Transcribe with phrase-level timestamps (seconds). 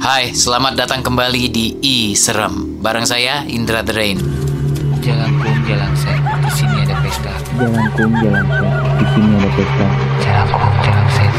[0.00, 2.80] Hai, selamat datang kembali di I Serem.
[2.80, 4.16] Bareng saya Indra The Rain.
[5.04, 7.28] Jalan kum, jalan set, di sini ada pesta.
[7.60, 9.86] Jalan kum, jalan set, di sini ada pesta.
[10.24, 11.32] Jalan kum, jalan set,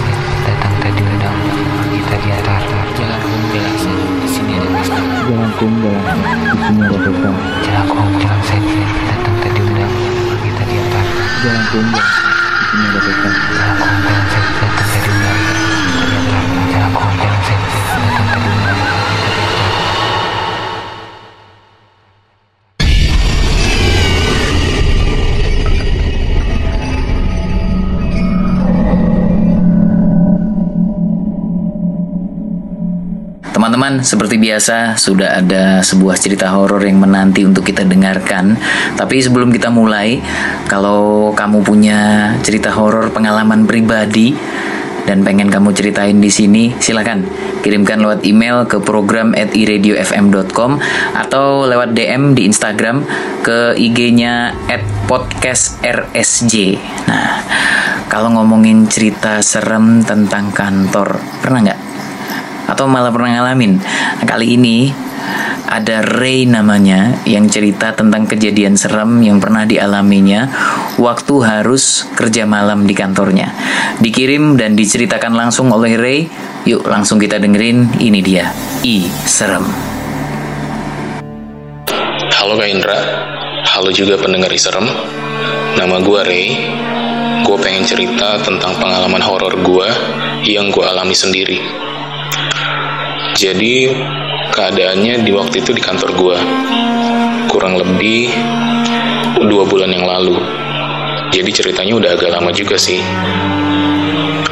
[0.46, 1.38] datang tadi ledang,
[1.74, 2.62] pergi tadi atar.
[2.94, 5.02] Jalan kum, jalan set, di sini ada pesta.
[5.26, 7.30] Jalan kum, jalan set, di sini ada pesta.
[7.66, 8.62] Jalan kum, jalan set,
[9.10, 9.94] datang tadi ledang,
[10.30, 11.06] pergi tadi atar.
[11.42, 13.26] Jalan kum, jalan set, di sini ada pesta.
[13.26, 14.41] Jalan kum, jalan set,
[33.72, 38.60] Teman-teman, seperti biasa sudah ada sebuah cerita horor yang menanti untuk kita dengarkan.
[39.00, 40.20] Tapi sebelum kita mulai,
[40.68, 44.36] kalau kamu punya cerita horor pengalaman pribadi
[45.08, 47.24] dan pengen kamu ceritain di sini, silakan
[47.64, 50.76] kirimkan lewat email ke program at iradiofm.com
[51.16, 53.08] atau lewat DM di Instagram
[53.40, 56.76] ke IG-nya at podcastrsj.
[57.08, 57.40] Nah,
[58.12, 61.91] kalau ngomongin cerita serem tentang kantor, pernah nggak?
[62.82, 63.78] Atau malah pernah ngalamin.
[63.78, 64.90] Nah, kali ini
[65.70, 70.50] ada Ray namanya yang cerita tentang kejadian serem yang pernah dialaminya
[70.98, 73.54] waktu harus kerja malam di kantornya.
[74.02, 76.26] Dikirim dan diceritakan langsung oleh Ray.
[76.66, 78.50] Yuk langsung kita dengerin ini dia.
[78.82, 79.70] I serem.
[82.34, 82.98] Halo Kak Indra,
[83.78, 84.90] halo juga pendengar Iserem.
[85.78, 86.50] Nama gue Ray.
[87.46, 89.88] Gue pengen cerita tentang pengalaman horor gue
[90.50, 91.91] yang gue alami sendiri.
[93.42, 93.90] Jadi
[94.54, 96.38] keadaannya di waktu itu di kantor gue
[97.50, 98.30] kurang lebih
[99.42, 100.38] dua bulan yang lalu.
[101.34, 103.02] Jadi ceritanya udah agak lama juga sih.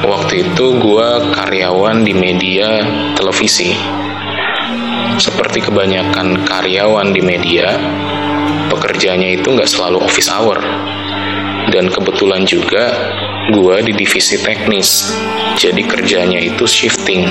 [0.02, 2.82] Waktu itu gue karyawan di media
[3.14, 3.78] televisi.
[5.22, 7.78] Seperti kebanyakan karyawan di media,
[8.74, 10.58] pekerjaannya itu nggak selalu office hour.
[11.70, 12.90] Dan kebetulan juga
[13.54, 15.14] gue di divisi teknis,
[15.62, 17.30] jadi kerjanya itu shifting.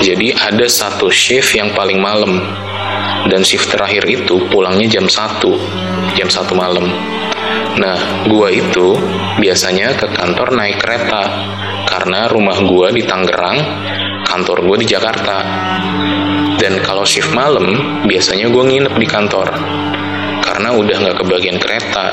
[0.00, 2.40] Jadi ada satu shift yang paling malam,
[3.28, 6.88] dan shift terakhir itu pulangnya jam 1, jam 1 malam.
[7.76, 8.96] Nah, gue itu
[9.40, 11.22] biasanya ke kantor naik kereta,
[11.88, 13.58] karena rumah gue di Tangerang,
[14.24, 15.36] kantor gue di Jakarta.
[16.56, 19.48] Dan kalau shift malam, biasanya gue nginep di kantor,
[20.44, 22.06] karena udah nggak kebagian kereta,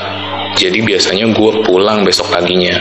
[0.56, 2.76] jadi biasanya gue pulang besok paginya.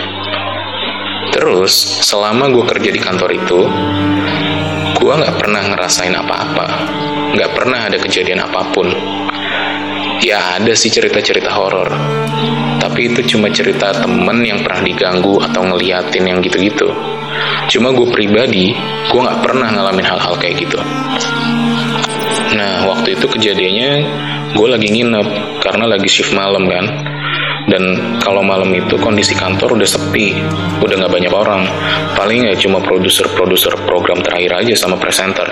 [1.29, 3.59] Terus, selama gue kerja di kantor itu,
[4.99, 6.65] gue nggak pernah ngerasain apa-apa,
[7.33, 8.91] nggak pernah ada kejadian apa pun.
[10.19, 11.87] Ya ada sih cerita-cerita horor,
[12.83, 16.91] tapi itu cuma cerita temen yang pernah diganggu atau ngeliatin yang gitu-gitu.
[17.71, 18.75] Cuma gue pribadi,
[19.07, 20.79] gue nggak pernah ngalamin hal-hal kayak gitu.
[22.59, 23.91] Nah, waktu itu kejadiannya
[24.51, 25.27] gue lagi nginep
[25.63, 26.85] karena lagi shift malam kan.
[27.69, 30.34] Dan kalau malam itu kondisi kantor udah sepi,
[30.81, 31.69] udah nggak banyak orang.
[32.18, 35.46] Paling ya cuma produser-produser program terakhir aja sama presenter.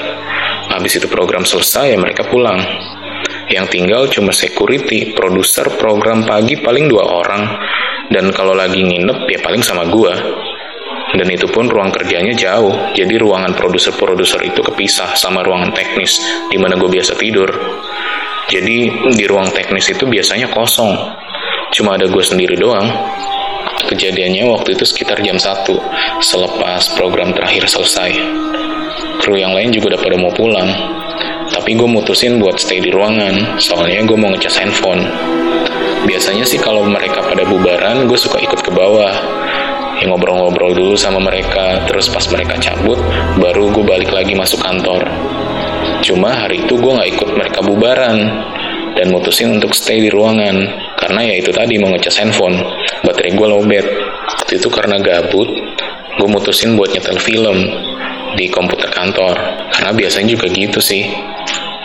[0.74, 2.58] Habis itu program selesai ya mereka pulang.
[3.54, 7.44] Yang tinggal cuma security, produser program pagi paling dua orang.
[8.10, 10.18] Dan kalau lagi nginep ya paling sama gua.
[11.08, 16.20] Dan itu pun ruang kerjanya jauh, jadi ruangan produser-produser itu kepisah sama ruangan teknis,
[16.52, 17.48] di mana gue biasa tidur.
[18.52, 20.92] Jadi di ruang teknis itu biasanya kosong,
[21.78, 22.90] cuma ada gue sendiri doang.
[23.86, 25.70] Kejadiannya waktu itu sekitar jam 1,
[26.20, 28.10] selepas program terakhir selesai.
[29.22, 30.70] Kru yang lain juga udah pada mau pulang,
[31.54, 35.06] tapi gue mutusin buat stay di ruangan, soalnya gue mau ngecas handphone.
[36.10, 39.14] Biasanya sih kalau mereka pada bubaran, gue suka ikut ke bawah,
[40.02, 43.02] ya ngobrol-ngobrol dulu sama mereka terus pas mereka cabut
[43.42, 45.02] baru gue balik lagi masuk kantor
[46.06, 48.18] cuma hari itu gue nggak ikut mereka bubaran
[48.94, 52.60] dan mutusin untuk stay di ruangan karena ya itu tadi mau ngecas handphone
[53.08, 53.86] baterai gue lowbat
[54.28, 55.48] waktu itu karena gabut
[56.20, 57.58] gue mutusin buat nyetel film
[58.36, 59.40] di komputer kantor
[59.72, 61.08] karena biasanya juga gitu sih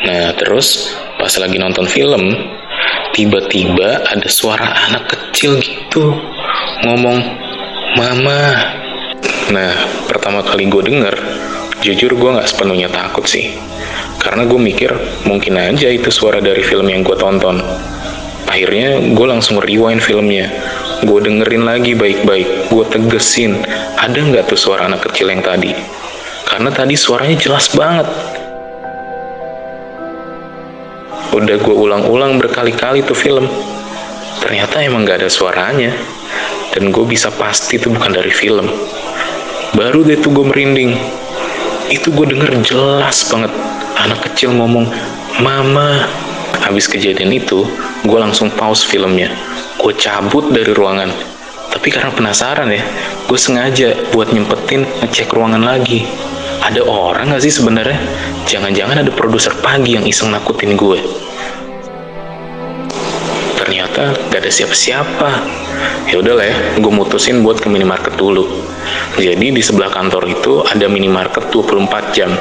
[0.02, 0.90] nah terus
[1.22, 2.34] pas lagi nonton film
[3.14, 6.18] tiba-tiba ada suara anak kecil gitu
[6.82, 7.42] ngomong
[7.92, 8.56] Mama.
[9.52, 9.72] Nah,
[10.08, 11.12] pertama kali gue denger,
[11.84, 13.52] jujur gue gak sepenuhnya takut sih.
[14.16, 14.88] Karena gue mikir,
[15.28, 17.60] mungkin aja itu suara dari film yang gue tonton.
[18.52, 20.52] Akhirnya gue langsung rewind filmnya.
[21.08, 23.64] Gue dengerin lagi baik-baik, gue tegesin,
[23.96, 25.72] ada nggak tuh suara anak kecil yang tadi?
[26.44, 28.04] Karena tadi suaranya jelas banget.
[31.32, 33.48] Udah gue ulang-ulang berkali-kali tuh film.
[34.44, 35.96] Ternyata emang gak ada suaranya
[36.76, 38.68] dan gue bisa pasti itu bukan dari film.
[39.72, 40.92] Baru deh tuh gue merinding.
[41.92, 43.52] itu gue denger jelas banget
[44.00, 44.88] anak kecil ngomong
[45.44, 46.08] mama
[46.62, 47.66] habis kejadian itu
[48.06, 49.34] gue langsung pause filmnya.
[49.82, 51.10] Gue cabut dari ruangan.
[51.72, 52.82] Tapi karena penasaran ya
[53.26, 56.06] gue sengaja buat nyempetin ngecek ruangan lagi.
[56.62, 57.98] Ada orang gak sih sebenarnya?
[58.46, 61.02] Jangan-jangan ada produser pagi yang iseng nakutin gue
[63.62, 65.30] ternyata gak ada siapa-siapa.
[66.10, 68.44] Ya udahlah ya gue mutusin buat ke minimarket dulu.
[69.16, 72.34] Jadi di sebelah kantor itu ada minimarket 24 jam.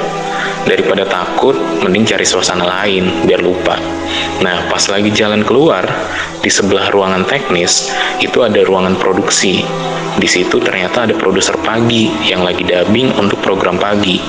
[0.62, 3.74] Daripada takut mending cari suasana lain biar lupa
[4.42, 5.86] nah pas lagi jalan keluar
[6.42, 9.62] di sebelah ruangan teknis itu ada ruangan produksi.
[10.12, 14.20] Di situ ternyata ada produser pagi yang lagi dubbing untuk program pagi.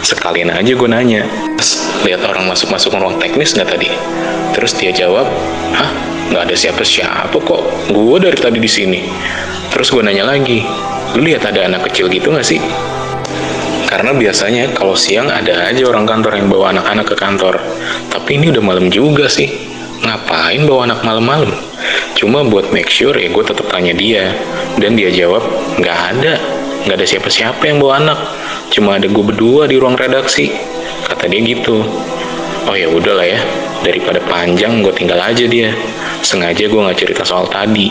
[0.00, 1.26] Sekalian aja gue nanya
[2.06, 3.90] lihat orang masuk-masuk ruang teknis nggak tadi?
[4.56, 5.28] Terus dia jawab
[5.76, 5.90] hah?
[6.32, 7.62] Nggak ada siapa-siapa kok.
[7.92, 9.04] Gue dari tadi di sini.
[9.68, 10.64] Terus gue nanya lagi
[11.16, 12.60] lu lihat ada anak kecil gitu nggak sih
[13.88, 17.56] karena biasanya kalau siang ada aja orang kantor yang bawa anak-anak ke kantor.
[18.12, 19.48] Tapi ini udah malam juga sih.
[20.04, 21.56] Ngapain bawa anak malam-malam?
[22.12, 24.36] Cuma buat make sure ya gue tetap tanya dia.
[24.76, 25.40] Dan dia jawab,
[25.80, 26.36] nggak ada.
[26.84, 28.18] Nggak ada siapa-siapa yang bawa anak.
[28.68, 30.52] Cuma ada gue berdua di ruang redaksi.
[31.08, 31.80] Kata dia gitu.
[32.68, 33.40] Oh ya udahlah ya.
[33.80, 35.72] Daripada panjang gue tinggal aja dia.
[36.20, 37.88] Sengaja gue nggak cerita soal tadi.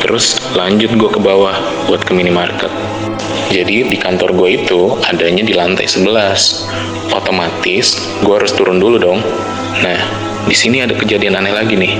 [0.00, 1.52] Terus lanjut gue ke bawah
[1.84, 2.72] buat ke minimarket.
[3.54, 7.14] Jadi di kantor gue itu adanya di lantai 11.
[7.14, 9.20] Otomatis gue harus turun dulu dong.
[9.82, 10.00] Nah,
[10.44, 11.94] di sini ada kejadian aneh lagi nih.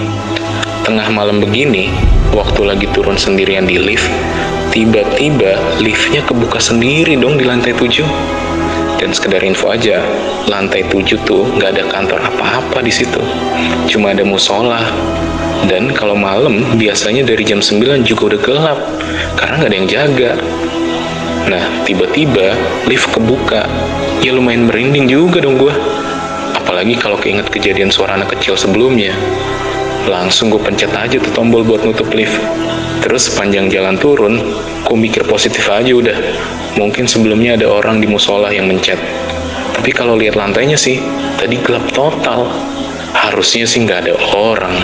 [0.85, 1.89] Tengah malam begini,
[2.37, 4.05] waktu lagi turun sendirian di lift,
[4.75, 8.05] tiba-tiba liftnya kebuka sendiri dong di lantai 7.
[9.01, 10.01] Dan sekedar info aja,
[10.49, 13.21] lantai 7 tuh nggak ada kantor apa-apa di situ.
[13.89, 14.81] Cuma ada musola.
[15.65, 18.79] Dan kalau malam, biasanya dari jam 9 juga udah gelap,
[19.41, 20.31] karena nggak ada yang jaga.
[21.45, 22.57] Nah, tiba-tiba
[22.89, 23.69] lift kebuka.
[24.25, 25.75] Ya lumayan merinding juga dong gue.
[26.57, 29.13] Apalagi kalau keinget kejadian suara anak kecil sebelumnya.
[30.09, 32.37] Langsung gue pencet aja tuh tombol buat nutup lift.
[33.05, 34.41] Terus sepanjang jalan turun,
[34.85, 36.17] gue mikir positif aja udah.
[36.81, 38.97] Mungkin sebelumnya ada orang di musola yang mencet.
[39.77, 40.97] Tapi kalau lihat lantainya sih,
[41.37, 42.49] tadi gelap total.
[43.13, 44.77] Harusnya sih nggak ada orang.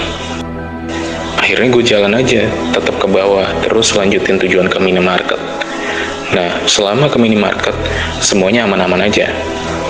[1.41, 2.45] Akhirnya gue jalan aja,
[2.77, 5.41] tetap ke bawah, terus lanjutin tujuan ke minimarket.
[6.31, 7.75] Nah, selama ke minimarket,
[8.23, 9.27] semuanya aman-aman aja.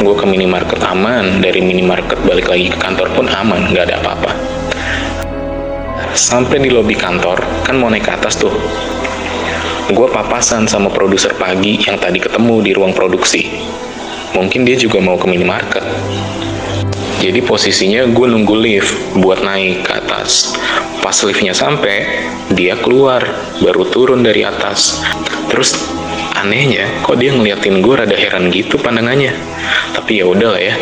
[0.00, 4.32] Gue ke minimarket aman, dari minimarket balik lagi ke kantor pun aman, nggak ada apa-apa.
[6.16, 8.56] Sampai di lobi kantor, kan mau naik ke atas tuh.
[9.92, 13.44] Gue papasan sama produser pagi yang tadi ketemu di ruang produksi.
[14.32, 15.84] Mungkin dia juga mau ke minimarket.
[17.20, 20.56] Jadi posisinya gue nunggu lift buat naik ke atas.
[21.04, 22.08] Pas liftnya sampai,
[22.56, 23.20] dia keluar,
[23.60, 25.04] baru turun dari atas.
[25.52, 25.76] Terus
[26.38, 29.34] anehnya kok dia ngeliatin gue rada heran gitu pandangannya
[29.96, 30.74] tapi ya udah lah ya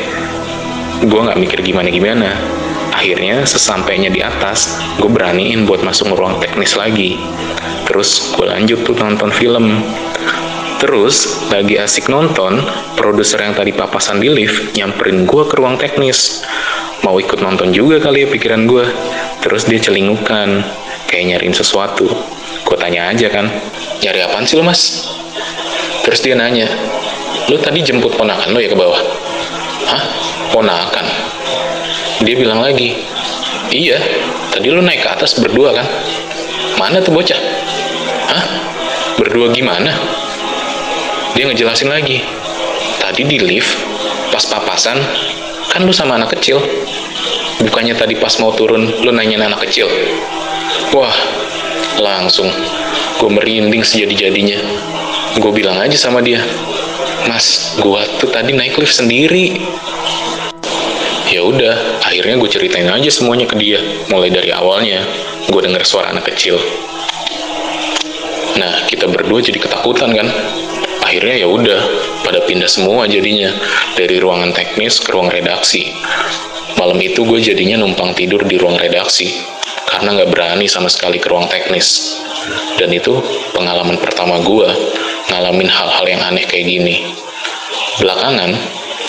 [1.04, 2.28] gue nggak mikir gimana gimana
[2.92, 7.14] akhirnya sesampainya di atas gue beraniin buat masuk ruang teknis lagi
[7.86, 9.80] terus gue lanjut tuh nonton film
[10.78, 12.62] Terus, lagi asik nonton,
[12.94, 16.46] produser yang tadi papasan di lift nyamperin gue ke ruang teknis.
[17.02, 18.86] Mau ikut nonton juga kali ya pikiran gue.
[19.42, 20.62] Terus dia celingukan,
[21.10, 22.06] kayak nyariin sesuatu.
[22.62, 23.50] Gue tanya aja kan,
[24.06, 25.02] nyari apaan sih lo mas?
[26.08, 26.64] Terus dia nanya,
[27.52, 28.96] lu tadi jemput ponakan lo ya ke bawah?
[29.88, 30.02] Hah?
[30.52, 31.06] Ponakan?
[32.24, 32.96] Dia bilang lagi,
[33.68, 34.00] iya,
[34.48, 35.86] tadi lu naik ke atas berdua kan?
[36.80, 37.36] Mana tuh bocah?
[38.32, 38.44] Hah?
[39.20, 39.92] Berdua gimana?
[41.36, 42.24] Dia ngejelasin lagi,
[42.98, 43.76] tadi di lift,
[44.32, 44.96] pas papasan,
[45.68, 46.58] kan lu sama anak kecil.
[47.68, 49.92] Bukannya tadi pas mau turun, lu nanyain anak kecil.
[50.96, 51.12] Wah,
[52.00, 52.48] langsung
[53.18, 54.62] gue merinding sejadi-jadinya
[55.36, 56.40] gue bilang aja sama dia
[57.28, 59.60] mas gue tuh tadi naik lift sendiri.
[61.28, 63.76] Ya udah akhirnya gue ceritain aja semuanya ke dia
[64.08, 65.04] mulai dari awalnya
[65.44, 66.56] gue denger suara anak kecil.
[68.56, 70.28] Nah kita berdua jadi ketakutan kan?
[71.04, 71.80] Akhirnya ya udah
[72.24, 73.52] pada pindah semua jadinya
[73.92, 75.92] dari ruangan teknis ke ruang redaksi.
[76.80, 79.28] Malam itu gue jadinya numpang tidur di ruang redaksi
[79.88, 82.16] karena nggak berani sama sekali ke ruang teknis.
[82.80, 83.20] Dan itu
[83.52, 84.68] pengalaman pertama gue
[85.28, 87.04] ngalamin hal-hal yang aneh kayak gini.
[88.00, 88.56] Belakangan,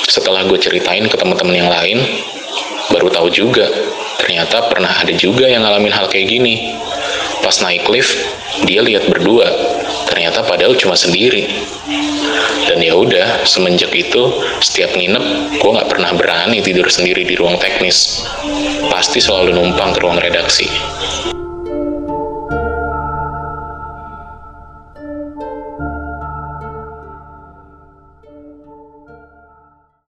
[0.10, 2.02] setelah gue ceritain ke teman-teman yang lain,
[2.90, 3.70] baru tahu juga,
[4.22, 6.76] ternyata pernah ada juga yang ngalamin hal kayak gini.
[7.40, 8.14] Pas naik lift,
[8.68, 9.48] dia lihat berdua,
[10.12, 11.48] ternyata padahal cuma sendiri.
[12.68, 14.30] Dan ya udah, semenjak itu,
[14.62, 18.22] setiap nginep, gue nggak pernah berani tidur sendiri di ruang teknis.
[18.92, 20.70] Pasti selalu numpang ke ruang redaksi.